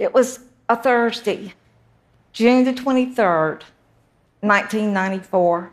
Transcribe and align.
It 0.00 0.12
was 0.14 0.40
a 0.66 0.74
Thursday, 0.76 1.52
June 2.32 2.64
the 2.64 2.72
23rd, 2.72 3.64
1994. 4.40 5.72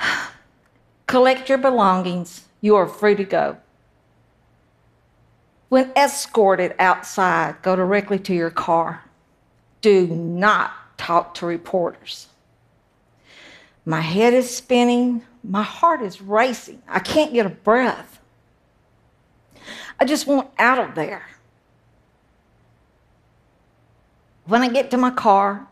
Collect 1.06 1.50
your 1.50 1.58
belongings. 1.58 2.46
You 2.62 2.74
are 2.76 2.88
free 2.88 3.16
to 3.16 3.24
go. 3.24 3.58
When 5.68 5.92
escorted 5.94 6.74
outside, 6.78 7.56
go 7.60 7.76
directly 7.76 8.18
to 8.20 8.32
your 8.32 8.48
car. 8.50 9.04
Do 9.82 10.06
not 10.06 10.72
talk 10.96 11.34
to 11.34 11.44
reporters. 11.44 12.28
My 13.84 14.00
head 14.00 14.32
is 14.32 14.48
spinning. 14.48 15.20
My 15.44 15.62
heart 15.62 16.00
is 16.00 16.22
racing. 16.22 16.80
I 16.88 17.00
can't 17.00 17.34
get 17.34 17.44
a 17.44 17.50
breath. 17.50 18.18
I 20.00 20.04
just 20.04 20.26
want 20.26 20.48
out 20.58 20.78
of 20.78 20.94
there. 20.94 21.26
When 24.46 24.62
I 24.62 24.68
get 24.68 24.90
to 24.92 24.96
my 24.96 25.10
car, 25.10 25.66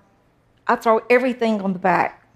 I 0.66 0.76
throw 0.76 1.00
everything 1.08 1.60
on 1.62 1.72
the 1.72 1.78
back 1.78 2.26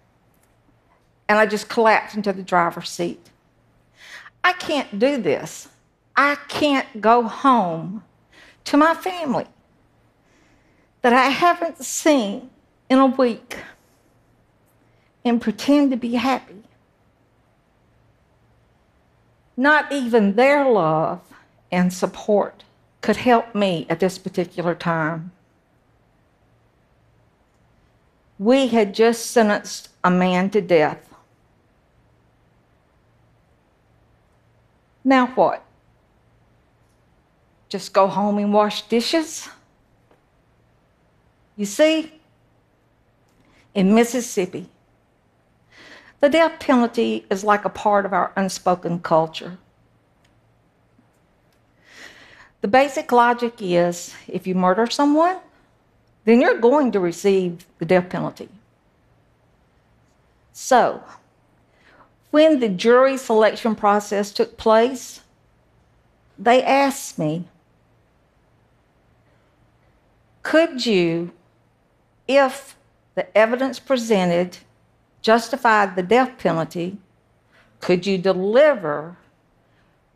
and 1.29 1.39
I 1.39 1.47
just 1.47 1.69
collapse 1.69 2.15
into 2.15 2.33
the 2.33 2.43
driver's 2.43 2.89
seat. 2.89 3.31
I 4.43 4.53
can't 4.55 4.99
do 4.99 5.21
this. 5.21 5.69
I 6.17 6.37
can't 6.49 7.01
go 7.01 7.23
home 7.23 8.05
to 8.65 8.77
my 8.77 8.95
family 8.95 9.47
that 11.03 11.13
I 11.13 11.27
haven't 11.27 11.83
seen 11.85 12.51
in 12.89 12.99
a 12.99 13.07
week 13.07 13.59
and 15.25 15.41
pretend 15.41 15.91
to 15.91 15.97
be 15.97 16.15
happy. 16.15 16.63
Not 19.57 19.93
even 19.93 20.37
their 20.37 20.69
love 20.69 21.21
and 21.73 21.93
support 21.93 22.65
could 23.01 23.17
help 23.17 23.55
me 23.55 23.87
at 23.89 24.01
this 24.01 24.19
particular 24.19 24.75
time. 24.75 25.33
We 28.39 28.69
had 28.69 28.95
just 28.95 29.31
sentenced 29.31 29.91
a 30.03 30.11
man 30.11 30.51
to 30.51 30.61
death. 30.61 31.15
Now 35.05 35.29
what? 35.29 35.65
Just 37.69 37.93
go 37.93 38.07
home 38.07 38.39
and 38.39 38.53
wash 38.53 38.83
dishes? 38.83 39.49
You 41.57 41.67
see, 41.67 42.13
in 43.75 43.95
Mississippi, 43.95 44.69
the 46.21 46.29
death 46.29 46.59
penalty 46.59 47.27
is 47.31 47.45
like 47.45 47.65
a 47.65 47.71
part 47.71 48.05
of 48.05 48.13
our 48.13 48.33
unspoken 48.37 49.01
culture. 49.01 49.59
The 52.61 52.69
basic 52.69 53.11
logic 53.11 53.55
is 53.61 54.15
if 54.29 54.47
you 54.47 54.55
murder 54.55 54.87
someone, 54.87 55.39
then 56.25 56.41
you're 56.41 56.59
going 56.59 56.93
to 56.93 57.01
receive 57.01 57.67
the 57.79 57.87
death 57.87 58.11
penalty. 58.11 58.49
So, 60.53 61.03
when 62.31 62.61
the 62.61 62.69
jury 62.69 63.17
selection 63.17 63.75
process 63.75 64.31
took 64.31 64.57
place, 64.57 65.23
they 66.39 66.63
asked 66.63 67.19
me, 67.19 67.47
could 70.43 70.85
you, 70.85 71.33
if 72.29 72.77
the 73.15 73.37
evidence 73.37 73.79
presented 73.79 74.59
justified 75.23 75.97
the 75.97 76.03
death 76.03 76.39
penalty, 76.39 76.99
could 77.81 78.07
you 78.07 78.19
deliver 78.19 79.17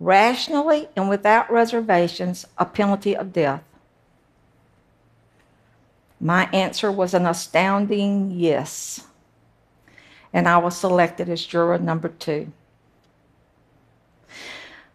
rationally 0.00 0.88
and 0.96 1.08
without 1.08 1.50
reservations 1.50 2.46
a 2.58 2.64
penalty 2.64 3.16
of 3.16 3.32
death? 3.32 3.62
My 6.20 6.48
answer 6.52 6.90
was 6.90 7.14
an 7.14 7.26
astounding 7.26 8.30
yes 8.30 9.04
and 10.34 10.48
I 10.48 10.58
was 10.58 10.76
selected 10.76 11.28
as 11.28 11.46
juror 11.46 11.78
number 11.78 12.08
two. 12.08 12.52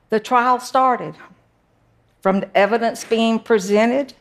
The 0.09 0.20
trial 0.20 0.59
started 0.59 1.16
from 2.22 2.42
the 2.42 2.58
evidence 2.58 3.06
being 3.06 3.40
presented 3.40 4.14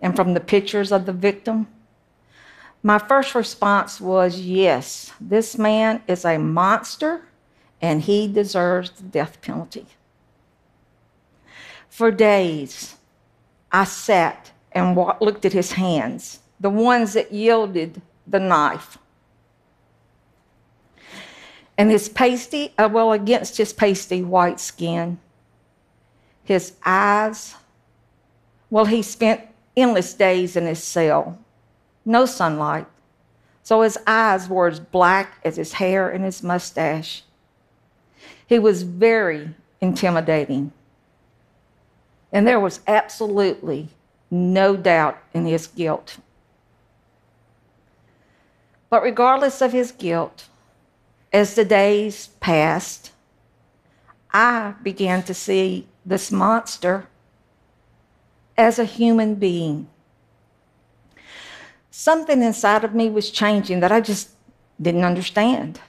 and 0.00 0.14
from 0.14 0.34
the 0.34 0.40
pictures 0.40 0.92
of 0.92 1.06
the 1.06 1.12
victim. 1.12 1.66
My 2.84 2.98
first 2.98 3.34
response 3.34 4.00
was 4.00 4.38
yes, 4.38 5.12
this 5.20 5.58
man 5.58 6.02
is 6.06 6.24
a 6.24 6.38
monster 6.38 7.27
and 7.80 8.02
he 8.02 8.28
deserves 8.28 8.90
the 8.90 9.04
death 9.04 9.40
penalty. 9.40 9.86
For 11.88 12.10
days, 12.10 12.96
I 13.72 13.84
sat 13.84 14.52
and 14.72 14.96
looked 15.20 15.44
at 15.44 15.52
his 15.52 15.72
hands, 15.72 16.40
the 16.60 16.70
ones 16.70 17.14
that 17.14 17.32
yielded 17.32 18.02
the 18.26 18.40
knife 18.40 18.98
and 21.78 21.92
his 21.92 22.08
pasty, 22.08 22.74
uh, 22.76 22.88
well, 22.92 23.12
against 23.12 23.56
his 23.56 23.72
pasty 23.72 24.20
white 24.20 24.58
skin, 24.58 25.20
his 26.42 26.72
eyes, 26.84 27.54
well, 28.68 28.84
he 28.84 29.00
spent 29.00 29.42
endless 29.76 30.12
days 30.12 30.56
in 30.56 30.66
his 30.66 30.82
cell, 30.82 31.38
no 32.04 32.26
sunlight. 32.26 32.86
So 33.62 33.82
his 33.82 33.96
eyes 34.06 34.48
were 34.48 34.66
as 34.66 34.80
black 34.80 35.38
as 35.44 35.56
his 35.56 35.74
hair 35.74 36.10
and 36.10 36.24
his 36.24 36.42
mustache. 36.42 37.22
He 38.46 38.58
was 38.58 38.82
very 38.82 39.54
intimidating. 39.80 40.72
And 42.32 42.46
there 42.46 42.60
was 42.60 42.80
absolutely 42.86 43.88
no 44.30 44.76
doubt 44.76 45.18
in 45.32 45.46
his 45.46 45.66
guilt. 45.66 46.18
But 48.90 49.02
regardless 49.02 49.60
of 49.60 49.72
his 49.72 49.92
guilt, 49.92 50.46
as 51.32 51.54
the 51.54 51.64
days 51.64 52.28
passed, 52.40 53.12
I 54.32 54.74
began 54.82 55.22
to 55.24 55.34
see 55.34 55.86
this 56.04 56.30
monster 56.30 57.06
as 58.56 58.78
a 58.78 58.84
human 58.84 59.34
being. 59.34 59.88
Something 61.90 62.42
inside 62.42 62.84
of 62.84 62.94
me 62.94 63.10
was 63.10 63.30
changing 63.30 63.80
that 63.80 63.92
I 63.92 64.00
just 64.00 64.30
didn't 64.80 65.04
understand. 65.04 65.80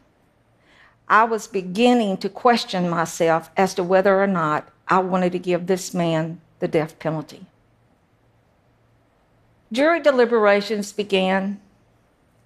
I 1.09 1.23
was 1.23 1.47
beginning 1.47 2.17
to 2.17 2.29
question 2.29 2.87
myself 2.87 3.49
as 3.57 3.73
to 3.73 3.83
whether 3.83 4.21
or 4.21 4.27
not 4.27 4.69
I 4.87 4.99
wanted 4.99 5.31
to 5.31 5.39
give 5.39 5.65
this 5.65 5.93
man 5.93 6.39
the 6.59 6.67
death 6.67 6.99
penalty. 6.99 7.47
Jury 9.71 9.99
deliberations 9.99 10.91
began, 10.91 11.59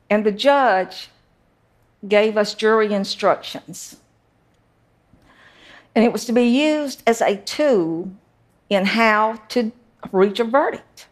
and 0.10 0.26
the 0.26 0.32
judge 0.32 1.10
gave 2.08 2.38
us 2.38 2.54
jury 2.54 2.94
instructions. 2.94 3.98
And 5.96 6.04
it 6.04 6.12
was 6.12 6.26
to 6.26 6.34
be 6.34 6.44
used 6.44 7.04
as 7.06 7.22
a 7.22 7.38
tool 7.38 8.12
in 8.70 8.86
how 8.86 9.42
to 9.50 9.72
reach 10.12 10.40
a 10.40 10.44
verdict. 10.44 11.08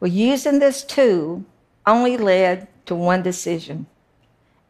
Well, 0.00 0.10
using 0.10 0.58
this 0.58 0.84
tool 0.84 1.44
only 1.86 2.16
led 2.16 2.68
to 2.86 2.94
one 2.94 3.22
decision, 3.22 3.86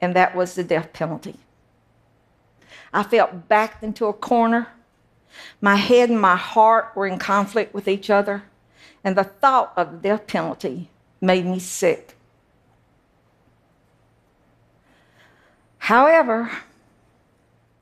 and 0.00 0.14
that 0.14 0.36
was 0.36 0.54
the 0.54 0.64
death 0.64 0.92
penalty. 0.92 1.36
I 2.94 3.02
felt 3.02 3.48
backed 3.48 3.82
into 3.82 4.06
a 4.06 4.12
corner. 4.12 4.68
My 5.60 5.74
head 5.74 6.10
and 6.10 6.20
my 6.20 6.36
heart 6.36 6.92
were 6.94 7.08
in 7.08 7.18
conflict 7.18 7.74
with 7.74 7.88
each 7.88 8.08
other, 8.08 8.44
and 9.02 9.16
the 9.16 9.24
thought 9.24 9.72
of 9.76 9.90
the 9.90 9.98
death 9.98 10.28
penalty 10.28 10.88
made 11.20 11.44
me 11.44 11.58
sick. 11.58 12.16
However, 15.78 16.50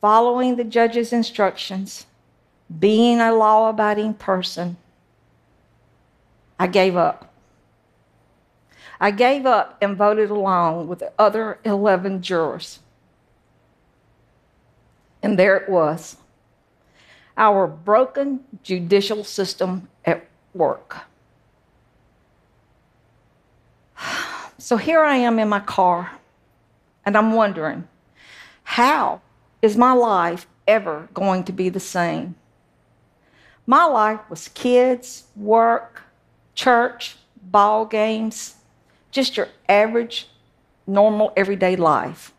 following 0.00 0.56
the 0.56 0.64
judge's 0.64 1.12
instructions, 1.12 2.06
being 2.80 3.20
a 3.20 3.34
law 3.34 3.68
abiding 3.68 4.14
person, 4.14 4.78
I 6.58 6.68
gave 6.68 6.96
up. 6.96 7.30
I 8.98 9.10
gave 9.10 9.44
up 9.44 9.76
and 9.82 9.96
voted 9.96 10.30
along 10.30 10.88
with 10.88 11.00
the 11.00 11.12
other 11.18 11.58
11 11.64 12.22
jurors. 12.22 12.78
And 15.22 15.38
there 15.38 15.56
it 15.56 15.68
was 15.68 16.16
our 17.36 17.66
broken 17.66 18.40
judicial 18.62 19.24
system 19.24 19.88
at 20.04 20.26
work. 20.54 20.96
So 24.58 24.76
here 24.76 25.00
I 25.00 25.16
am 25.16 25.40
in 25.40 25.48
my 25.48 25.58
car, 25.58 26.12
and 27.04 27.16
I'm 27.16 27.32
wondering 27.32 27.88
how 28.62 29.20
is 29.60 29.76
my 29.76 29.92
life 29.92 30.46
ever 30.68 31.08
going 31.12 31.42
to 31.44 31.52
be 31.52 31.68
the 31.68 31.80
same? 31.80 32.36
My 33.66 33.84
life 33.86 34.20
was 34.30 34.46
kids, 34.48 35.24
work, 35.34 36.02
church, 36.54 37.16
ball 37.42 37.84
games, 37.86 38.54
just 39.10 39.36
your 39.36 39.48
average, 39.68 40.28
normal, 40.86 41.32
everyday 41.36 41.74
life. 41.74 42.32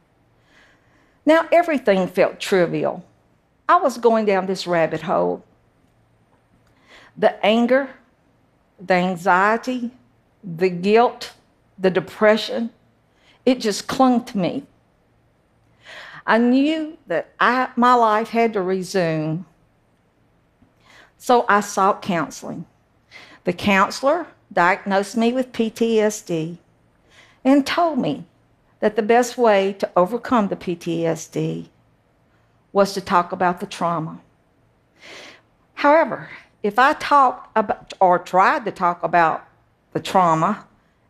Now, 1.25 1.47
everything 1.51 2.07
felt 2.07 2.39
trivial. 2.39 3.05
I 3.67 3.77
was 3.77 3.97
going 3.97 4.25
down 4.25 4.45
this 4.45 4.67
rabbit 4.67 5.01
hole. 5.01 5.43
The 7.17 7.43
anger, 7.45 7.89
the 8.79 8.95
anxiety, 8.95 9.91
the 10.43 10.69
guilt, 10.69 11.33
the 11.77 11.89
depression, 11.89 12.71
it 13.45 13.59
just 13.59 13.87
clung 13.87 14.25
to 14.25 14.37
me. 14.37 14.63
I 16.25 16.37
knew 16.37 16.97
that 17.07 17.33
I, 17.39 17.69
my 17.75 17.93
life 17.93 18.29
had 18.29 18.53
to 18.53 18.61
resume. 18.61 19.45
So 21.17 21.45
I 21.47 21.61
sought 21.61 22.01
counseling. 22.01 22.65
The 23.43 23.53
counselor 23.53 24.27
diagnosed 24.51 25.17
me 25.17 25.33
with 25.33 25.51
PTSD 25.51 26.57
and 27.43 27.67
told 27.67 27.99
me 27.99 28.25
that 28.83 28.97
the 28.97 29.01
best 29.01 29.37
way 29.37 29.71
to 29.71 29.89
overcome 29.95 30.49
the 30.49 30.57
PTSD 30.57 31.69
was 32.73 32.93
to 32.93 32.99
talk 32.99 33.31
about 33.31 33.61
the 33.61 33.65
trauma. 33.65 34.19
However, 35.75 36.29
if 36.63 36.77
I 36.77 36.91
talked 36.91 37.49
about 37.55 37.93
or 38.01 38.19
tried 38.19 38.65
to 38.65 38.71
talk 38.71 39.01
about 39.01 39.47
the 39.93 40.01
trauma 40.01 40.67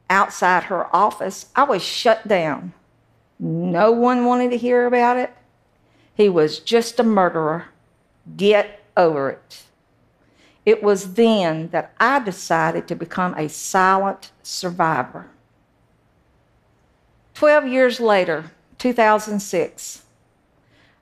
outside 0.07 0.65
her 0.65 0.95
office, 0.95 1.47
I 1.55 1.63
was 1.63 1.83
shut 1.83 2.27
down. 2.27 2.73
No 3.39 3.91
one 3.91 4.25
wanted 4.25 4.51
to 4.51 4.57
hear 4.57 4.85
about 4.85 5.17
it. 5.17 5.33
He 6.13 6.29
was 6.29 6.59
just 6.59 6.99
a 6.99 7.03
murderer. 7.03 7.69
Get 8.37 8.83
over 8.95 9.31
it. 9.31 9.63
It 10.63 10.83
was 10.83 11.15
then 11.15 11.69
that 11.69 11.91
I 11.99 12.19
decided 12.19 12.87
to 12.87 12.95
become 12.95 13.33
a 13.33 13.49
silent 13.49 14.31
survivor. 14.43 15.31
12 17.43 17.67
years 17.67 17.99
later, 17.99 18.51
2006, 18.77 20.03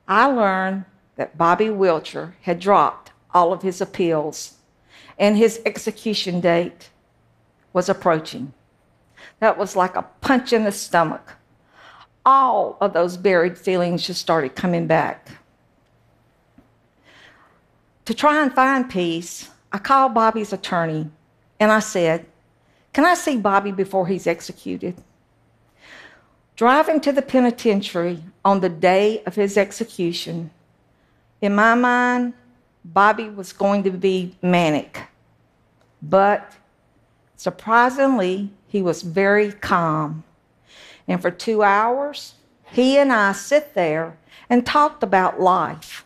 I 0.08 0.26
learned 0.26 0.86
that 1.14 1.38
Bobby 1.38 1.66
Wilcher 1.66 2.32
had 2.42 2.58
dropped 2.58 3.12
all 3.32 3.52
of 3.52 3.62
his 3.62 3.80
appeals 3.80 4.54
and 5.20 5.36
his 5.36 5.60
execution 5.64 6.40
date 6.40 6.90
was 7.72 7.88
approaching. 7.88 8.52
That 9.38 9.56
was 9.56 9.76
like 9.76 9.94
a 9.94 10.08
punch 10.20 10.52
in 10.52 10.64
the 10.64 10.72
stomach. 10.72 11.34
All 12.26 12.76
of 12.80 12.92
those 12.92 13.16
buried 13.16 13.56
feelings 13.56 14.04
just 14.04 14.20
started 14.20 14.56
coming 14.56 14.88
back. 14.88 15.28
To 18.06 18.14
try 18.14 18.42
and 18.42 18.52
find 18.52 18.90
peace, 18.90 19.48
I 19.70 19.78
called 19.78 20.12
Bobby's 20.12 20.52
attorney 20.52 21.08
and 21.60 21.70
I 21.70 21.78
said, 21.78 22.26
Can 22.92 23.04
I 23.04 23.14
see 23.14 23.36
Bobby 23.36 23.70
before 23.70 24.08
he's 24.08 24.26
executed? 24.26 24.96
Driving 26.62 27.00
to 27.00 27.10
the 27.10 27.22
penitentiary 27.22 28.22
on 28.44 28.60
the 28.60 28.68
day 28.68 29.20
of 29.24 29.34
his 29.34 29.56
execution, 29.56 30.52
in 31.40 31.56
my 31.56 31.74
mind, 31.74 32.34
Bobby 32.84 33.28
was 33.28 33.52
going 33.52 33.82
to 33.82 33.90
be 33.90 34.36
manic. 34.42 35.08
But 36.00 36.52
surprisingly, 37.34 38.52
he 38.68 38.80
was 38.80 39.02
very 39.02 39.50
calm. 39.50 40.22
And 41.08 41.20
for 41.20 41.32
two 41.32 41.64
hours, 41.64 42.34
he 42.70 42.96
and 42.96 43.12
I 43.12 43.32
sit 43.32 43.74
there 43.74 44.16
and 44.48 44.64
talked 44.64 45.02
about 45.02 45.40
life. 45.40 46.04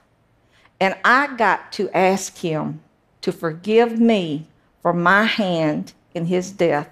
And 0.81 0.97
I 1.05 1.37
got 1.37 1.70
to 1.73 1.91
ask 1.91 2.38
him 2.38 2.81
to 3.20 3.31
forgive 3.31 4.00
me 4.00 4.47
for 4.81 4.94
my 4.94 5.25
hand 5.25 5.93
in 6.14 6.25
his 6.25 6.50
death. 6.50 6.88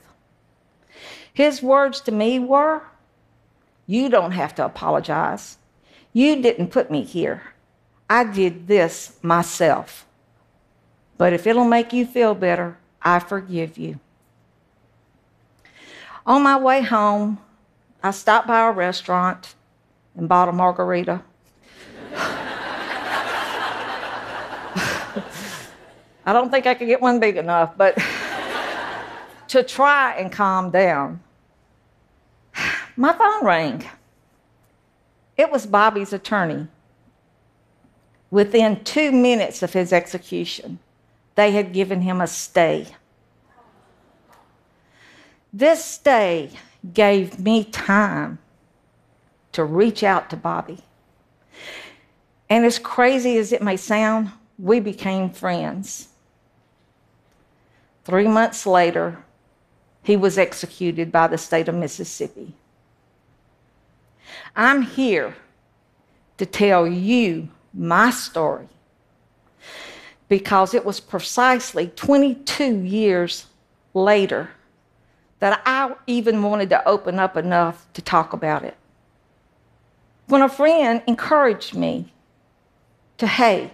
His 1.33 1.63
words 1.63 2.03
to 2.03 2.13
me 2.13 2.39
were, 2.39 2.83
You 3.87 4.09
don't 4.09 4.33
have 4.33 4.55
to 4.57 4.65
apologize. 4.65 5.59
You 6.13 6.41
didn't 6.41 6.69
put 6.69 6.91
me 6.91 7.03
here. 7.03 7.43
I 8.09 8.25
did 8.25 8.67
this 8.67 9.19
myself. 9.23 10.07
But 11.19 11.33
if 11.33 11.47
it'll 11.47 11.65
make 11.65 11.93
you 11.93 12.07
feel 12.07 12.35
better, 12.35 12.79
I 13.03 13.19
forgive 13.19 13.79
you. 13.79 14.01
On 16.27 16.43
my 16.43 16.57
way 16.59 16.83
home, 16.83 17.39
I 18.03 18.11
stopped 18.11 18.47
by 18.47 18.67
a 18.67 18.73
restaurant 18.73 19.55
and 20.17 20.29
bought 20.29 20.49
a 20.49 20.53
margarita. 20.53 21.23
I 26.27 26.33
don't 26.33 26.51
think 26.51 26.67
I 26.67 26.75
could 26.75 26.89
get 26.89 27.03
one 27.03 27.21
big 27.21 27.37
enough, 27.37 27.77
but 27.77 27.99
to 29.49 29.63
try 29.63 30.15
and 30.15 30.33
calm 30.33 30.71
down, 30.71 31.21
my 32.97 33.13
phone 33.13 33.45
rang. 33.45 33.85
It 35.37 35.51
was 35.51 35.67
Bobby's 35.67 36.13
attorney. 36.13 36.69
Within 38.31 38.83
two 38.85 39.13
minutes 39.13 39.63
of 39.63 39.73
his 39.73 39.93
execution, 39.93 40.79
they 41.35 41.53
had 41.53 41.73
given 41.73 42.01
him 42.01 42.21
a 42.21 42.27
stay. 42.27 42.87
This 45.53 45.85
stay 45.85 46.51
gave 46.93 47.39
me 47.39 47.65
time 47.65 48.39
to 49.53 49.65
reach 49.65 50.03
out 50.03 50.31
to 50.31 50.37
Bobby. 50.37 50.81
And 52.51 52.65
as 52.65 52.79
crazy 52.79 53.39
as 53.39 53.53
it 53.53 53.63
may 53.63 53.77
sound, 53.77 54.31
we 54.59 54.81
became 54.81 55.31
friends. 55.31 56.09
Three 58.05 58.29
months 58.29 58.67
later, 58.67 59.25
he 60.03 60.17
was 60.17 60.37
executed 60.37 61.11
by 61.11 61.29
the 61.29 61.39
state 61.39 61.69
of 61.69 61.75
Mississippi. 61.75 62.55
I'm 64.57 64.83
here 64.83 65.37
to 66.39 66.47
tell 66.47 66.87
you 66.87 67.49
my 67.73 68.11
story 68.11 68.69
because 70.29 70.75
it 70.75 70.85
was 70.85 71.01
precisely 71.01 71.89
22 71.89 72.83
years 72.83 73.47
later 73.93 74.51
that 75.41 75.63
I 75.67 75.95
even 76.07 76.43
wanted 76.43 76.71
to 76.71 76.89
open 76.89 77.19
up 77.19 77.37
enough 77.37 77.87
to 77.95 78.03
talk 78.03 78.33
about 78.33 78.65
it. 78.65 78.77
When 80.27 80.43
a 80.43 80.49
friend 80.49 81.03
encouraged 81.07 81.75
me 81.75 82.13
to, 83.19 83.27
hey, 83.27 83.73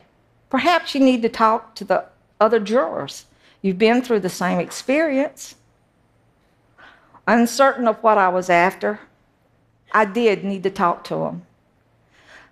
perhaps 0.49 0.95
you 0.95 1.01
need 1.01 1.23
to 1.23 1.29
talk 1.29 1.75
to 1.77 1.85
the 1.85 2.05
other 2.41 2.59
jurors 2.59 3.27
You've 3.63 3.79
been 3.79 4.03
through 4.03 4.21
the 4.21 4.31
same 4.31 4.59
experience. 4.59 5.55
Uncertain 7.27 7.87
of 7.87 8.03
what 8.03 8.19
I 8.19 8.29
was 8.29 8.49
after, 8.49 9.01
I 9.93 10.05
did 10.05 10.45
need 10.45 10.63
to 10.63 10.71
talk 10.71 11.05
to 11.05 11.25
him. 11.25 11.43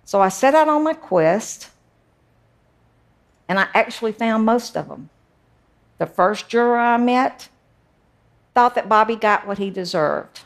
So 0.05 0.21
I 0.21 0.29
set 0.29 0.55
out 0.55 0.67
on 0.67 0.83
my 0.83 0.93
quest, 0.93 1.69
and 3.47 3.59
I 3.59 3.67
actually 3.73 4.11
found 4.11 4.45
most 4.45 4.75
of 4.75 4.87
them. 4.87 5.09
The 5.99 6.05
first 6.05 6.49
juror 6.49 6.77
I 6.77 6.97
met 6.97 7.49
thought 8.53 8.75
that 8.75 8.89
Bobby 8.89 9.15
got 9.15 9.45
what 9.45 9.57
he 9.57 9.69
deserved. 9.69 10.41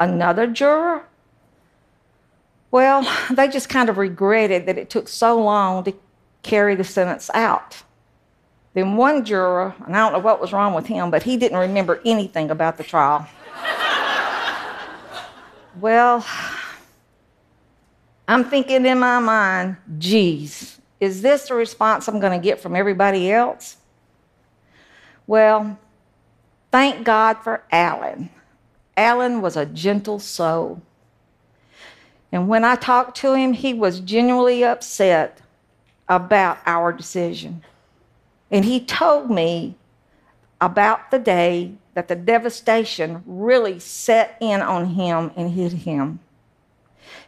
Another 0.00 0.46
juror, 0.46 1.04
well, 2.70 3.06
they 3.30 3.48
just 3.48 3.68
kind 3.68 3.88
of 3.88 3.98
regretted 3.98 4.66
that 4.66 4.78
it 4.78 4.90
took 4.90 5.08
so 5.08 5.40
long 5.40 5.84
to 5.84 5.94
carry 6.42 6.74
the 6.74 6.84
sentence 6.84 7.30
out. 7.34 7.82
Then 8.74 8.96
one 8.96 9.24
juror, 9.24 9.74
and 9.86 9.96
I 9.96 10.00
don't 10.00 10.12
know 10.12 10.18
what 10.18 10.40
was 10.40 10.52
wrong 10.52 10.74
with 10.74 10.86
him, 10.86 11.10
but 11.10 11.22
he 11.22 11.36
didn't 11.36 11.58
remember 11.58 12.00
anything 12.04 12.50
about 12.50 12.76
the 12.76 12.84
trial. 12.84 13.26
Well, 15.80 16.24
I'm 18.26 18.44
thinking 18.44 18.84
in 18.84 18.98
my 18.98 19.18
mind, 19.18 19.76
geez, 19.98 20.78
is 21.00 21.22
this 21.22 21.48
the 21.48 21.54
response 21.54 22.08
I'm 22.08 22.20
going 22.20 22.38
to 22.38 22.44
get 22.44 22.60
from 22.60 22.76
everybody 22.76 23.32
else? 23.32 23.76
Well, 25.26 25.78
thank 26.70 27.04
God 27.04 27.38
for 27.38 27.62
Alan. 27.70 28.30
Alan 28.96 29.40
was 29.40 29.56
a 29.56 29.64
gentle 29.64 30.18
soul. 30.18 30.82
And 32.32 32.48
when 32.48 32.64
I 32.64 32.74
talked 32.76 33.16
to 33.18 33.34
him, 33.34 33.52
he 33.52 33.72
was 33.72 34.00
genuinely 34.00 34.64
upset 34.64 35.40
about 36.08 36.58
our 36.66 36.92
decision. 36.92 37.62
And 38.50 38.64
he 38.64 38.80
told 38.80 39.30
me 39.30 39.76
about 40.60 41.10
the 41.10 41.18
day 41.18 41.72
that 41.94 42.08
the 42.08 42.16
devastation 42.16 43.22
really 43.26 43.78
set 43.78 44.36
in 44.40 44.60
on 44.60 44.86
him 44.94 45.30
and 45.36 45.52
hit 45.52 45.72
him. 45.72 46.20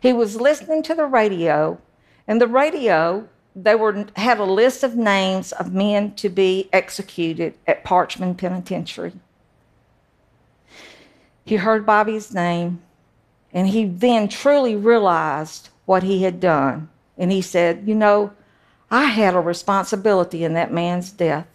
He 0.00 0.12
was 0.12 0.40
listening 0.40 0.82
to 0.84 0.94
the 0.94 1.06
radio, 1.06 1.80
and 2.26 2.40
the 2.40 2.46
radio, 2.46 3.28
they 3.54 3.75
were, 3.75 4.06
had 4.16 4.38
a 4.38 4.44
list 4.44 4.82
of 4.82 4.96
names 4.96 5.52
of 5.52 5.72
men 5.72 6.14
to 6.14 6.28
be 6.28 6.68
executed 6.72 7.54
at 7.66 7.84
Parchman 7.84 8.37
Penitentiary. 8.37 9.12
He 11.44 11.56
heard 11.56 11.87
Bobby's 11.87 12.32
name, 12.32 12.80
and 13.52 13.68
he 13.68 13.84
then 13.84 14.28
truly 14.28 14.76
realized 14.76 15.70
what 15.84 16.02
he 16.02 16.22
had 16.22 16.38
done. 16.38 16.88
And 17.18 17.32
he 17.32 17.42
said, 17.42 17.82
You 17.87 17.94
know, 17.94 18.32
I 18.90 19.06
had 19.06 19.34
a 19.34 19.40
responsibility 19.40 20.44
in 20.44 20.54
that 20.54 20.72
man's 20.72 21.10
death. 21.10 21.46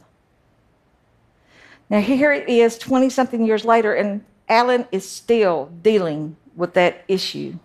Now, 1.89 2.01
here 2.01 2.31
it 2.31 2.49
is 2.49 2.77
20 2.77 3.09
something 3.09 3.45
years 3.45 3.63
later, 3.63 3.93
and 3.93 4.23
Alan 4.49 4.87
is 4.91 5.09
still 5.09 5.71
dealing 5.81 6.35
with 6.55 6.73
that 6.73 7.03
issue. 7.07 7.59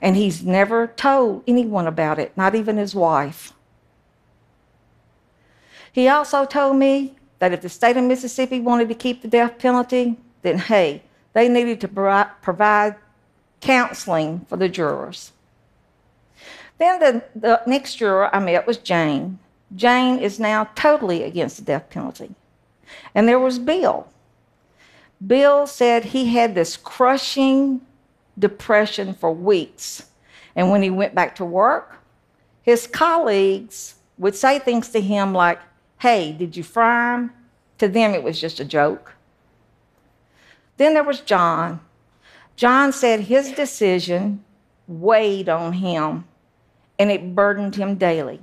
And 0.00 0.16
he's 0.16 0.44
never 0.44 0.86
told 0.86 1.42
anyone 1.46 1.86
about 1.86 2.18
it, 2.18 2.36
not 2.36 2.54
even 2.54 2.76
his 2.76 2.94
wife. 2.94 3.52
He 5.92 6.08
also 6.08 6.44
told 6.44 6.76
me 6.76 7.16
that 7.38 7.52
if 7.52 7.62
the 7.62 7.68
state 7.68 7.96
of 7.96 8.04
Mississippi 8.04 8.60
wanted 8.60 8.88
to 8.88 8.94
keep 8.94 9.22
the 9.22 9.28
death 9.28 9.58
penalty, 9.58 10.16
then 10.42 10.58
hey, 10.58 11.02
they 11.32 11.48
needed 11.48 11.80
to 11.80 11.88
provide 11.88 12.96
counseling 13.60 14.46
for 14.48 14.56
the 14.56 14.68
jurors. 14.68 15.32
Then 16.78 17.00
the, 17.00 17.24
the 17.34 17.62
next 17.66 17.96
juror 17.96 18.34
I 18.34 18.38
met 18.38 18.66
was 18.66 18.78
Jane. 18.78 19.38
Jane 19.74 20.18
is 20.18 20.38
now 20.38 20.64
totally 20.74 21.24
against 21.24 21.56
the 21.56 21.62
death 21.62 21.90
penalty. 21.90 22.34
And 23.14 23.28
there 23.28 23.38
was 23.38 23.58
Bill. 23.58 24.06
Bill 25.24 25.66
said 25.66 26.06
he 26.06 26.34
had 26.34 26.54
this 26.54 26.76
crushing 26.76 27.80
depression 28.38 29.14
for 29.14 29.32
weeks. 29.32 30.06
And 30.54 30.70
when 30.70 30.82
he 30.82 30.90
went 30.90 31.14
back 31.14 31.34
to 31.36 31.44
work, 31.44 31.96
his 32.62 32.86
colleagues 32.86 33.94
would 34.18 34.34
say 34.34 34.58
things 34.58 34.90
to 34.90 35.00
him 35.00 35.32
like, 35.32 35.60
Hey, 36.00 36.32
did 36.32 36.56
you 36.56 36.62
fry 36.62 37.14
him? 37.14 37.32
To 37.78 37.88
them, 37.88 38.14
it 38.14 38.22
was 38.22 38.40
just 38.40 38.60
a 38.60 38.64
joke. 38.64 39.14
Then 40.76 40.94
there 40.94 41.04
was 41.04 41.20
John. 41.20 41.80
John 42.56 42.92
said 42.92 43.20
his 43.20 43.52
decision 43.52 44.44
weighed 44.86 45.48
on 45.48 45.74
him 45.74 46.24
and 46.98 47.10
it 47.10 47.34
burdened 47.34 47.76
him 47.76 47.96
daily. 47.96 48.40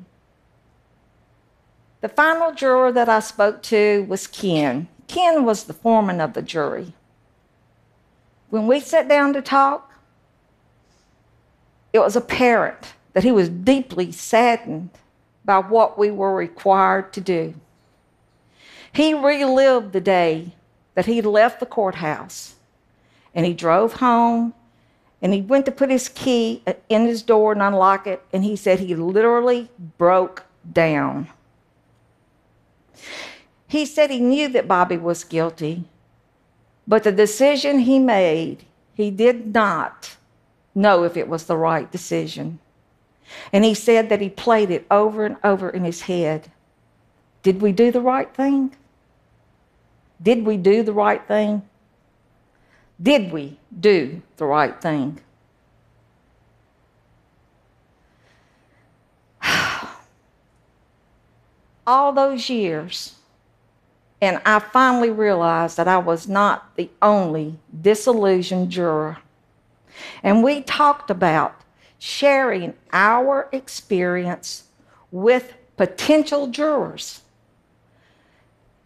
The 2.06 2.10
final 2.10 2.52
juror 2.52 2.92
that 2.92 3.10
I 3.10 3.20
spoke 3.20 3.64
to 3.64 4.06
was 4.08 4.28
Ken. 4.28 4.88
Ken 5.08 5.44
was 5.44 5.64
the 5.64 5.74
foreman 5.74 6.22
of 6.22 6.34
the 6.34 6.44
jury. 6.44 6.94
When 8.52 8.68
we 8.68 8.80
sat 8.80 9.10
down 9.10 9.34
to 9.34 9.42
talk, 9.42 9.92
it 11.94 11.98
was 11.98 12.16
apparent 12.16 12.94
that 13.14 13.24
he 13.24 13.32
was 13.32 13.50
deeply 13.50 14.12
saddened 14.12 14.92
by 15.44 15.58
what 15.58 15.98
we 15.98 16.12
were 16.12 16.36
required 16.36 17.12
to 17.14 17.22
do. 17.22 17.56
He 18.94 19.16
relived 19.16 19.92
the 19.92 20.00
day 20.00 20.54
that 20.94 21.08
he 21.08 21.24
left 21.24 21.60
the 21.60 21.66
courthouse 21.66 22.54
and 23.34 23.48
he 23.48 23.54
drove 23.56 23.94
home 23.94 24.54
and 25.24 25.34
he 25.34 25.42
went 25.42 25.66
to 25.66 25.72
put 25.72 25.90
his 25.90 26.10
key 26.10 26.62
in 26.88 27.08
his 27.08 27.24
door 27.24 27.54
and 27.54 27.64
unlock 27.64 28.06
it, 28.06 28.22
and 28.32 28.44
he 28.44 28.56
said 28.56 28.80
he 28.80 28.94
literally 28.94 29.72
broke 29.98 30.44
down. 30.72 31.30
He 33.68 33.86
said 33.86 34.10
he 34.10 34.20
knew 34.20 34.48
that 34.50 34.68
Bobby 34.68 34.98
was 34.98 35.24
guilty, 35.24 35.86
but 36.88 37.04
the 37.04 37.12
decision 37.12 37.80
he 37.80 38.00
made, 38.00 38.66
he 38.94 39.12
did 39.12 39.54
not 39.54 40.16
know 40.74 41.04
if 41.04 41.18
it 41.18 41.28
was 41.28 41.46
the 41.46 41.58
right 41.58 41.92
decision. 41.92 42.60
And 43.52 43.66
he 43.66 43.74
said 43.74 44.10
that 44.10 44.22
he 44.22 44.30
played 44.30 44.70
it 44.70 44.86
over 44.92 45.25
and 45.25 45.38
over 45.44 45.70
in 45.70 45.84
his 45.84 46.04
head. 46.04 46.52
Did 47.42 47.62
we 47.62 47.72
do 47.72 47.92
the 47.92 48.02
right 48.02 48.34
thing? 48.34 48.75
Did 50.22 50.46
we 50.46 50.58
do 50.58 50.84
the 50.84 50.94
right 50.94 51.25
thing? 51.28 51.64
Did 53.02 53.32
we 53.32 53.60
do 53.78 54.22
the 54.38 54.46
right 54.46 54.80
thing? 54.82 55.20
All 61.88 62.12
those 62.13 62.50
years, 62.50 63.15
and 64.22 64.42
I 64.46 64.60
finally 64.60 65.12
realized 65.12 65.77
that 65.77 65.88
I 65.88 65.98
was 65.98 66.27
not 66.27 66.75
the 66.75 66.89
only 67.01 67.60
disillusioned 67.82 68.72
juror. 68.72 69.18
And 70.24 70.44
we 70.44 70.62
talked 70.62 71.10
about 71.10 71.62
sharing 72.00 72.74
our 72.92 73.48
experience 73.51 74.63
with 75.12 75.54
potential 75.77 76.48
jurors 76.48 77.22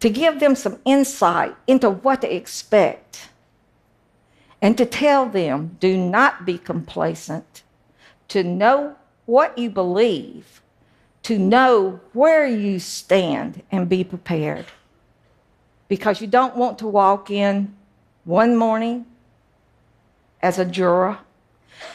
to 0.00 0.10
give 0.10 0.40
them 0.40 0.54
some 0.54 0.78
insight 0.84 1.54
into 1.66 1.90
what 1.90 2.22
to 2.22 2.34
expect 2.34 3.28
and 4.62 4.76
to 4.76 4.84
tell 4.84 5.26
them 5.26 5.76
do 5.80 5.96
not 5.96 6.44
be 6.44 6.58
complacent, 6.58 7.62
to 8.28 8.42
know 8.42 8.96
what 9.26 9.56
you 9.56 9.70
believe, 9.70 10.60
to 11.30 11.38
know 11.38 12.00
where 12.12 12.44
you 12.44 12.80
stand 12.80 13.62
and 13.70 13.88
be 13.88 14.02
prepared. 14.02 14.66
Because 15.86 16.20
you 16.20 16.26
don't 16.26 16.56
want 16.56 16.76
to 16.80 16.88
walk 16.88 17.30
in 17.30 17.72
one 18.24 18.56
morning 18.56 19.06
as 20.42 20.58
a 20.58 20.64
juror 20.64 21.18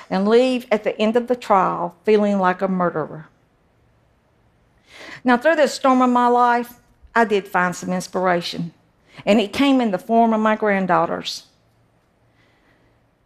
and 0.10 0.26
leave 0.26 0.66
at 0.72 0.86
the 0.86 0.98
end 0.98 1.18
of 1.18 1.28
the 1.28 1.36
trial 1.36 1.98
feeling 2.06 2.40
like 2.40 2.62
a 2.62 2.70
murderer. 2.70 3.28
Now, 5.26 5.36
through 5.36 5.58
this 5.58 5.74
storm 5.74 6.02
of 6.02 6.10
my 6.10 6.28
life, 6.28 6.80
I 7.14 7.26
did 7.26 7.46
find 7.46 7.76
some 7.76 7.92
inspiration, 7.92 8.74
and 9.26 9.42
it 9.42 9.52
came 9.52 9.82
in 9.82 9.92
the 9.92 9.98
form 9.98 10.34
of 10.34 10.40
my 10.40 10.56
granddaughters. 10.56 11.44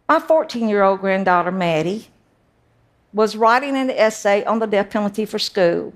My 0.08 0.18
14 0.18 0.68
year 0.68 0.82
old 0.82 1.02
granddaughter, 1.02 1.52
Maddie, 1.52 2.08
was 3.12 3.36
writing 3.36 3.76
an 3.76 3.90
essay 3.90 4.44
on 4.44 4.58
the 4.58 4.66
death 4.66 4.90
penalty 4.90 5.24
for 5.24 5.38
school, 5.38 5.92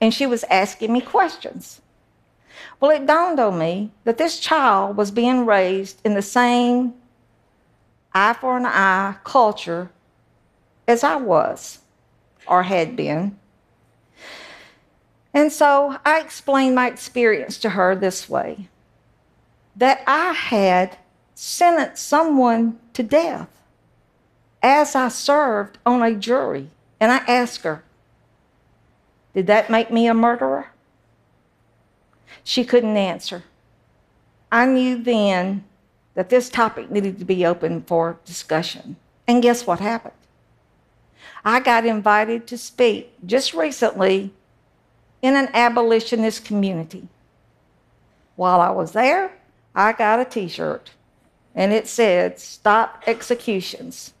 and 0.00 0.12
she 0.12 0.26
was 0.26 0.44
asking 0.44 0.92
me 0.92 1.00
questions. 1.00 1.80
Well, 2.80 2.90
it 2.90 3.06
dawned 3.06 3.40
on 3.40 3.58
me 3.58 3.90
that 4.04 4.18
this 4.18 4.38
child 4.38 4.96
was 4.96 5.10
being 5.10 5.46
raised 5.46 6.00
in 6.04 6.14
the 6.14 6.22
same 6.22 6.94
eye 8.14 8.34
for 8.34 8.56
an 8.56 8.66
eye 8.66 9.16
culture 9.24 9.90
as 10.86 11.02
I 11.02 11.16
was 11.16 11.78
or 12.46 12.64
had 12.64 12.96
been. 12.96 13.38
And 15.34 15.52
so 15.52 15.98
I 16.04 16.20
explained 16.20 16.74
my 16.74 16.86
experience 16.88 17.58
to 17.58 17.70
her 17.70 17.94
this 17.94 18.28
way 18.28 18.68
that 19.76 20.02
I 20.06 20.32
had 20.32 20.96
sentenced 21.34 22.06
someone 22.06 22.78
to 22.94 23.02
death 23.02 23.48
as 24.62 24.94
I 24.94 25.08
served 25.08 25.76
on 25.84 26.02
a 26.02 26.14
jury. 26.14 26.70
And 26.98 27.12
I 27.12 27.18
asked 27.28 27.62
her, 27.62 27.84
Did 29.36 29.48
that 29.48 29.68
make 29.68 29.90
me 29.90 30.06
a 30.06 30.14
murderer? 30.14 30.68
She 32.42 32.64
couldn't 32.64 32.96
answer. 32.96 33.44
I 34.50 34.64
knew 34.64 34.96
then 34.96 35.64
that 36.14 36.30
this 36.30 36.48
topic 36.48 36.90
needed 36.90 37.18
to 37.18 37.26
be 37.26 37.44
open 37.44 37.82
for 37.82 38.18
discussion. 38.24 38.96
And 39.28 39.42
guess 39.42 39.66
what 39.66 39.78
happened? 39.80 40.14
I 41.44 41.60
got 41.60 41.84
invited 41.84 42.46
to 42.46 42.56
speak 42.56 43.12
just 43.26 43.52
recently 43.52 44.32
in 45.20 45.36
an 45.36 45.50
abolitionist 45.52 46.46
community. 46.46 47.06
While 48.36 48.62
I 48.62 48.70
was 48.70 48.92
there, 48.92 49.32
I 49.74 49.92
got 49.92 50.18
a 50.18 50.24
t 50.24 50.48
shirt 50.48 50.92
and 51.54 51.74
it 51.74 51.86
said, 51.86 52.40
Stop 52.40 53.02
Executions. 53.06 54.14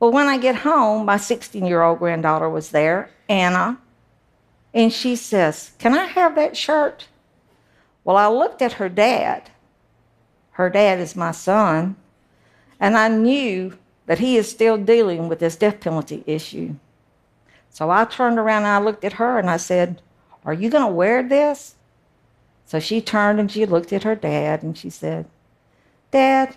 Well, 0.00 0.10
when 0.10 0.26
I 0.26 0.38
get 0.38 0.56
home, 0.56 1.04
my 1.04 1.18
16 1.18 1.66
year 1.66 1.82
old 1.82 1.98
granddaughter 1.98 2.48
was 2.48 2.70
there, 2.70 3.10
Anna, 3.28 3.78
and 4.74 4.92
she 4.92 5.16
says, 5.16 5.72
Can 5.78 5.96
I 5.96 6.04
have 6.04 6.34
that 6.34 6.56
shirt? 6.56 7.08
Well, 8.04 8.16
I 8.16 8.28
looked 8.28 8.62
at 8.62 8.74
her 8.74 8.88
dad. 8.88 9.50
Her 10.52 10.70
dad 10.70 10.98
is 10.98 11.14
my 11.14 11.30
son, 11.30 11.96
and 12.80 12.96
I 12.96 13.08
knew 13.08 13.78
that 14.06 14.18
he 14.18 14.36
is 14.36 14.50
still 14.50 14.76
dealing 14.76 15.28
with 15.28 15.38
this 15.38 15.56
death 15.56 15.80
penalty 15.80 16.24
issue. 16.26 16.74
So 17.70 17.90
I 17.90 18.04
turned 18.06 18.38
around 18.38 18.62
and 18.62 18.72
I 18.72 18.80
looked 18.80 19.04
at 19.04 19.14
her 19.14 19.38
and 19.38 19.50
I 19.50 19.58
said, 19.58 20.00
Are 20.44 20.54
you 20.54 20.70
going 20.70 20.86
to 20.86 20.92
wear 20.92 21.22
this? 21.22 21.74
So 22.64 22.80
she 22.80 23.00
turned 23.00 23.38
and 23.38 23.50
she 23.50 23.66
looked 23.66 23.92
at 23.92 24.02
her 24.02 24.14
dad 24.14 24.62
and 24.62 24.76
she 24.76 24.90
said, 24.90 25.26
Dad, 26.10 26.56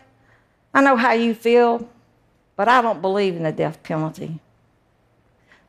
I 0.73 0.81
know 0.81 0.95
how 0.95 1.11
you 1.13 1.33
feel, 1.33 1.89
but 2.55 2.67
I 2.67 2.81
don't 2.81 3.01
believe 3.01 3.35
in 3.35 3.43
the 3.43 3.51
death 3.51 3.83
penalty. 3.83 4.39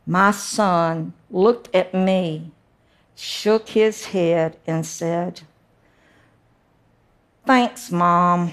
My 0.06 0.30
son 0.32 1.12
looked 1.30 1.75
at 1.75 1.94
me, 1.94 2.50
shook 3.14 3.68
his 3.71 4.06
head, 4.06 4.56
and 4.66 4.85
said, 4.85 5.42
Thanks, 7.47 7.90
Mom. 7.90 8.52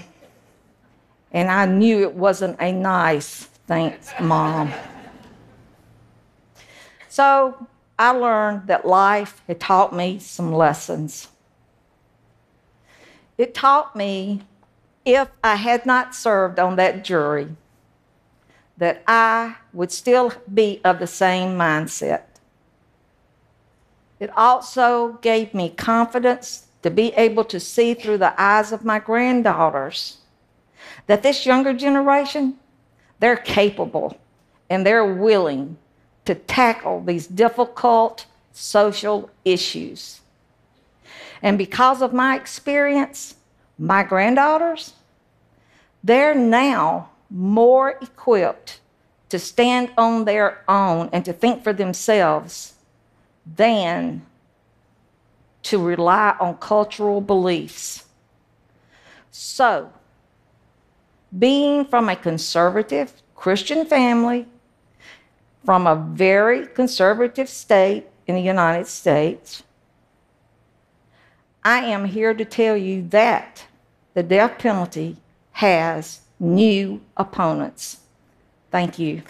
And 1.32 1.50
I 1.50 1.66
knew 1.66 2.02
it 2.02 2.14
wasn't 2.14 2.60
a 2.60 2.72
nice 2.72 3.44
thanks, 3.66 4.12
Mom. 4.20 4.72
So 7.08 7.66
I 7.98 8.10
learned 8.10 8.66
that 8.66 8.86
life 8.86 9.42
had 9.46 9.60
taught 9.60 9.94
me 9.94 10.18
some 10.18 10.52
lessons. 10.52 11.28
It 13.38 13.54
taught 13.54 13.94
me 13.94 14.42
if 15.04 15.28
I 15.42 15.56
had 15.56 15.86
not 15.86 16.14
served 16.14 16.58
on 16.58 16.76
that 16.76 17.04
jury, 17.04 17.56
that 18.80 19.02
I 19.06 19.56
would 19.74 19.92
still 19.92 20.32
be 20.52 20.80
of 20.84 20.98
the 20.98 21.06
same 21.06 21.50
mindset. 21.50 22.22
It 24.18 24.30
also 24.34 25.18
gave 25.20 25.52
me 25.52 25.68
confidence 25.68 26.66
to 26.82 26.90
be 26.90 27.12
able 27.12 27.44
to 27.44 27.60
see 27.60 27.92
through 27.92 28.16
the 28.18 28.34
eyes 28.40 28.72
of 28.72 28.82
my 28.82 28.98
granddaughters 28.98 30.16
that 31.06 31.22
this 31.22 31.44
younger 31.44 31.74
generation, 31.74 32.56
they're 33.18 33.36
capable 33.36 34.18
and 34.70 34.86
they're 34.86 35.14
willing 35.14 35.76
to 36.24 36.34
tackle 36.34 37.02
these 37.02 37.26
difficult 37.26 38.24
social 38.52 39.28
issues. 39.44 40.22
And 41.42 41.58
because 41.58 42.00
of 42.00 42.14
my 42.14 42.34
experience, 42.34 43.34
my 43.78 44.04
granddaughters, 44.04 44.94
they're 46.02 46.34
now 46.34 47.09
more 47.30 47.90
equipped 48.02 48.80
to 49.28 49.38
stand 49.38 49.92
on 49.96 50.24
their 50.24 50.64
own 50.68 51.08
and 51.12 51.24
to 51.24 51.32
think 51.32 51.62
for 51.62 51.72
themselves 51.72 52.74
than 53.46 54.26
to 55.62 55.82
rely 55.82 56.34
on 56.40 56.56
cultural 56.56 57.20
beliefs. 57.20 58.04
So, 59.30 59.92
being 61.38 61.84
from 61.84 62.08
a 62.08 62.16
conservative 62.16 63.12
Christian 63.36 63.86
family, 63.86 64.46
from 65.64 65.86
a 65.86 65.94
very 65.94 66.66
conservative 66.66 67.48
state 67.48 68.06
in 68.26 68.34
the 68.34 68.40
United 68.40 68.86
States, 68.86 69.62
I 71.62 71.84
am 71.84 72.06
here 72.06 72.34
to 72.34 72.44
tell 72.44 72.76
you 72.76 73.06
that 73.10 73.66
the 74.14 74.22
death 74.22 74.58
penalty 74.58 75.18
has 75.52 76.22
new 76.40 77.00
opponents. 77.16 77.98
Thank 78.70 78.98
you. 78.98 79.22